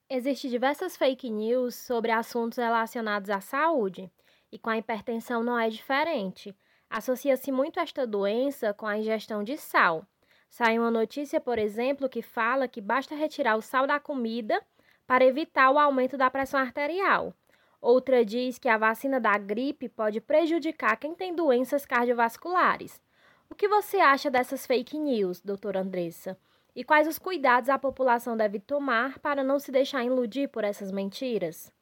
[0.09, 4.13] Existem diversas fake news sobre assuntos relacionados à saúde,
[4.53, 6.55] e com a hipertensão não é diferente.
[6.91, 10.07] Associa-se muito esta doença com a ingestão de sal.
[10.51, 14.63] Sai uma notícia, por exemplo, que fala que basta retirar o sal da comida
[15.07, 17.33] para evitar o aumento da pressão arterial.
[17.81, 23.03] Outra diz que a vacina da gripe pode prejudicar quem tem doenças cardiovasculares.
[23.49, 26.39] O que você acha dessas fake news, doutora Andressa?
[26.75, 30.91] E quais os cuidados a população deve tomar para não se deixar iludir por essas
[30.91, 31.73] mentiras?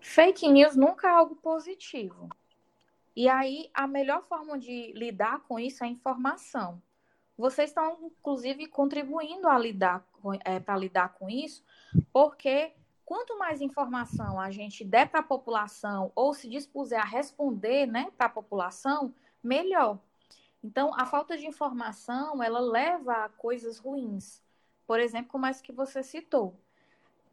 [0.00, 2.28] Fake news nunca é algo positivo.
[3.14, 6.82] E aí, a melhor forma de lidar com isso é informação.
[7.36, 10.04] Vocês estão, inclusive, contribuindo lidar
[10.44, 11.64] é, para lidar com isso,
[12.12, 12.72] porque
[13.04, 18.10] quanto mais informação a gente der para a população ou se dispuser a responder né,
[18.16, 19.98] para a população, melhor.
[20.62, 24.40] Então, a falta de informação, ela leva a coisas ruins.
[24.86, 26.54] Por exemplo, como essa que você citou.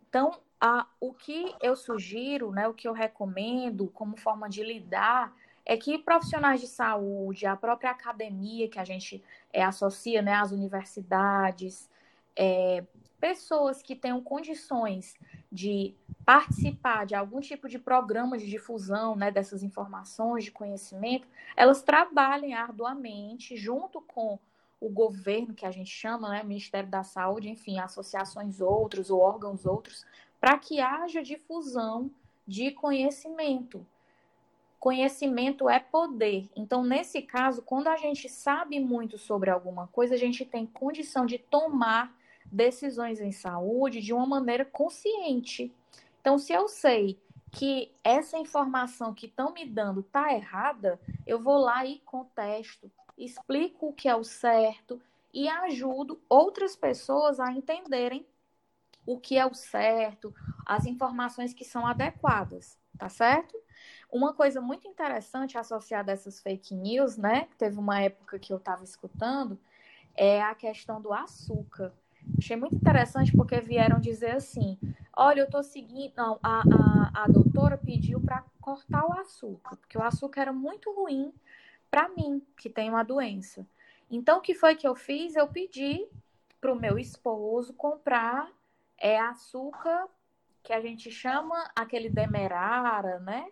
[0.10, 5.34] Então, a, o que eu sugiro, né, o que eu recomendo como forma de lidar
[5.66, 9.24] é que profissionais de saúde, a própria academia que a gente
[9.54, 11.88] é, associa né, às universidades,
[12.36, 12.84] é,
[13.20, 15.16] pessoas que tenham condições
[15.52, 15.94] de
[16.26, 22.54] participar de algum tipo de programa de difusão né, dessas informações, de conhecimento, elas trabalhem
[22.54, 24.40] arduamente junto com
[24.80, 29.66] o governo, que a gente chama, né, Ministério da Saúde, enfim, associações outros ou órgãos
[29.66, 30.06] outros,
[30.40, 32.10] para que haja difusão
[32.48, 33.86] de conhecimento
[34.80, 36.50] Conhecimento é poder.
[36.56, 41.26] Então, nesse caso, quando a gente sabe muito sobre alguma coisa, a gente tem condição
[41.26, 42.16] de tomar
[42.52, 45.74] decisões em saúde de uma maneira consciente.
[46.20, 47.20] Então, se eu sei
[47.52, 53.88] que essa informação que estão me dando está errada, eu vou lá e contesto, explico
[53.88, 55.02] o que é o certo
[55.34, 58.26] e ajudo outras pessoas a entenderem
[59.06, 60.34] o que é o certo,
[60.66, 63.58] as informações que são adequadas, tá certo?
[64.12, 67.48] Uma coisa muito interessante associada a essas fake news, né?
[67.58, 69.60] Teve uma época que eu estava escutando,
[70.16, 71.94] é a questão do açúcar.
[72.38, 74.78] Achei muito interessante porque vieram dizer assim:
[75.16, 76.14] olha, eu estou seguindo.
[76.16, 80.92] Não, a, a, a doutora pediu para cortar o açúcar, porque o açúcar era muito
[80.94, 81.34] ruim
[81.90, 83.66] para mim, que tenho uma doença.
[84.10, 85.36] Então, o que foi que eu fiz?
[85.36, 86.08] Eu pedi
[86.60, 88.52] para o meu esposo comprar
[88.98, 90.08] é, açúcar
[90.64, 93.52] que a gente chama aquele demerara, né?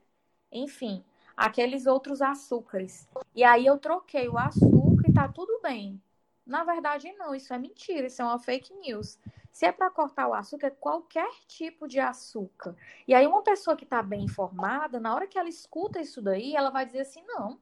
[0.51, 1.03] Enfim,
[1.35, 3.07] aqueles outros açúcares.
[3.33, 6.01] E aí eu troquei o açúcar e tá tudo bem.
[6.47, 9.19] Na verdade, não, isso é mentira, isso é uma fake news.
[9.51, 12.75] Se é para cortar o açúcar, é qualquer tipo de açúcar.
[13.07, 16.55] E aí, uma pessoa que está bem informada, na hora que ela escuta isso daí,
[16.55, 17.59] ela vai dizer assim: não,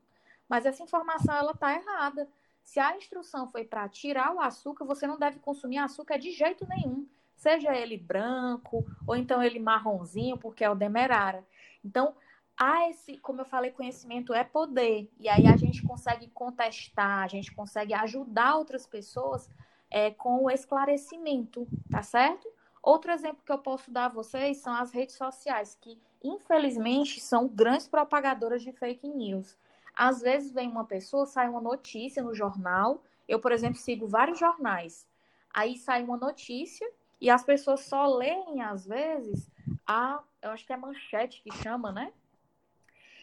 [0.47, 2.29] mas essa informação ela está errada.
[2.63, 6.67] Se a instrução foi para tirar o açúcar, você não deve consumir açúcar de jeito
[6.67, 7.07] nenhum.
[7.35, 11.45] Seja ele branco ou então ele marronzinho, porque é o demerara.
[11.83, 12.15] Então,
[12.57, 15.09] há esse, como eu falei, conhecimento é poder.
[15.19, 19.49] E aí a gente consegue contestar, a gente consegue ajudar outras pessoas
[19.89, 22.47] é, com o esclarecimento, tá certo?
[22.81, 27.47] Outro exemplo que eu posso dar a vocês são as redes sociais, que infelizmente são
[27.47, 29.57] grandes propagadoras de fake news.
[29.95, 33.01] Às vezes vem uma pessoa, sai uma notícia no jornal.
[33.27, 35.07] Eu, por exemplo, sigo vários jornais.
[35.53, 36.87] Aí sai uma notícia
[37.19, 39.49] e as pessoas só leem, às vezes,
[39.87, 40.21] a.
[40.41, 42.11] Eu acho que é manchete que chama, né?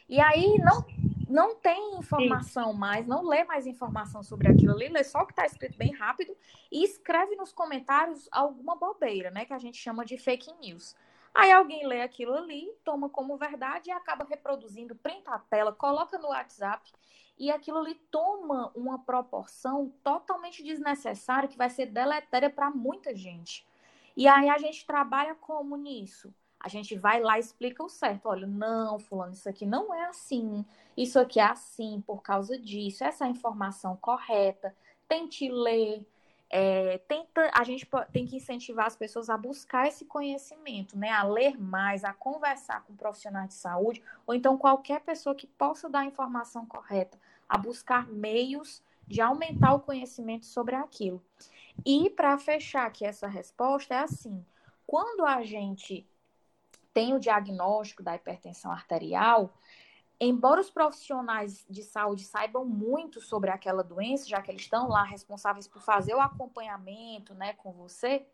[0.08, 0.84] E aí não,
[1.28, 2.78] não tem informação Sim.
[2.78, 5.92] mais, não lê mais informação sobre aquilo ali, lê só o que está escrito bem
[5.92, 6.36] rápido
[6.70, 9.44] e escreve nos comentários alguma bobeira, né?
[9.44, 10.94] Que a gente chama de fake news.
[11.34, 16.18] Aí alguém lê aquilo ali, toma como verdade e acaba reproduzindo, printa a tela, coloca
[16.18, 16.92] no WhatsApp
[17.38, 23.66] e aquilo ali toma uma proporção totalmente desnecessária que vai ser deletéria para muita gente.
[24.14, 26.34] E aí a gente trabalha como nisso?
[26.62, 28.28] A gente vai lá e explica o certo.
[28.28, 30.64] Olha, não, fulano, isso aqui não é assim.
[30.96, 33.02] Isso aqui é assim por causa disso.
[33.02, 34.72] Essa é a informação correta.
[35.08, 36.06] Tente ler.
[36.48, 41.10] É, tenta, a gente tem que incentivar as pessoas a buscar esse conhecimento, né?
[41.10, 45.88] A ler mais, a conversar com profissionais de saúde, ou então qualquer pessoa que possa
[45.88, 51.20] dar a informação correta, a buscar meios de aumentar o conhecimento sobre aquilo.
[51.84, 54.44] E para fechar aqui essa resposta, é assim:
[54.86, 56.06] quando a gente
[56.92, 59.52] tem o diagnóstico da hipertensão arterial,
[60.20, 65.02] embora os profissionais de saúde saibam muito sobre aquela doença, já que eles estão lá
[65.02, 68.24] responsáveis por fazer o acompanhamento né, com você,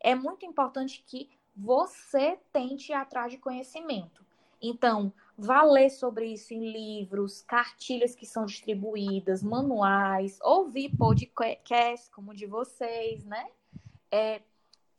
[0.00, 4.24] é muito importante que você tente ir atrás de conhecimento.
[4.60, 12.30] Então, vá ler sobre isso em livros, cartilhas que são distribuídas, manuais, ouvir podcasts como
[12.30, 13.46] o de vocês, né?
[14.10, 14.40] É,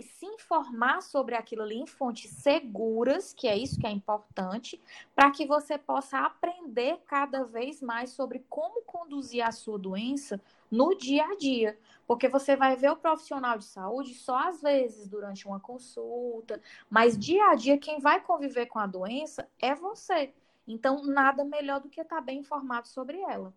[0.01, 4.81] se informar sobre aquilo ali em fontes seguras, que é isso que é importante,
[5.15, 10.39] para que você possa aprender cada vez mais sobre como conduzir a sua doença
[10.69, 11.77] no dia a dia.
[12.05, 17.17] Porque você vai ver o profissional de saúde só às vezes durante uma consulta, mas
[17.17, 20.33] dia a dia quem vai conviver com a doença é você.
[20.67, 23.53] Então, nada melhor do que estar bem informado sobre ela.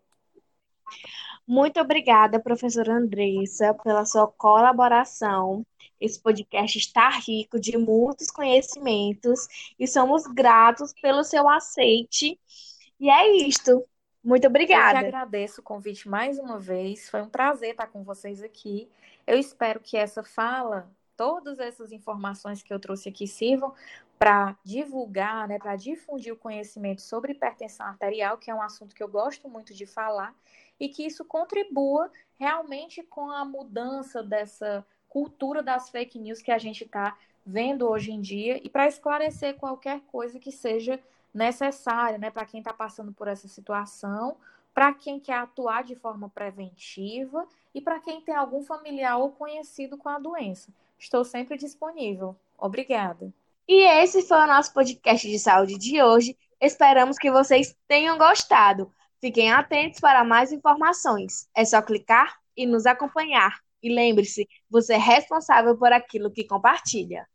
[1.46, 5.64] Muito obrigada, professora Andressa, pela sua colaboração.
[6.00, 12.38] Esse podcast está rico de muitos conhecimentos e somos gratos pelo seu aceite.
[13.00, 13.84] E é isto.
[14.22, 14.98] Muito obrigada.
[14.98, 17.08] Eu que agradeço o convite mais uma vez.
[17.08, 18.88] Foi um prazer estar com vocês aqui.
[19.26, 23.74] Eu espero que essa fala, todas essas informações que eu trouxe aqui sirvam
[24.18, 29.02] para divulgar, né, para difundir o conhecimento sobre hipertensão arterial, que é um assunto que
[29.02, 30.34] eu gosto muito de falar
[30.78, 36.58] e que isso contribua realmente com a mudança dessa cultura das fake news que a
[36.58, 41.00] gente está vendo hoje em dia e para esclarecer qualquer coisa que seja
[41.32, 44.36] necessária, né, para quem está passando por essa situação,
[44.74, 49.96] para quem quer atuar de forma preventiva e para quem tem algum familiar ou conhecido
[49.96, 50.72] com a doença.
[50.98, 52.36] Estou sempre disponível.
[52.58, 53.32] Obrigada.
[53.66, 56.36] E esse foi o nosso podcast de saúde de hoje.
[56.60, 58.92] Esperamos que vocês tenham gostado.
[59.20, 61.48] Fiquem atentos para mais informações.
[61.54, 63.58] É só clicar e nos acompanhar.
[63.82, 67.26] E lembre-se, você é responsável por aquilo que compartilha.